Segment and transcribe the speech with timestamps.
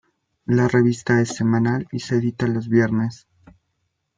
[0.47, 3.27] La revista es semanal y se edita los viernes.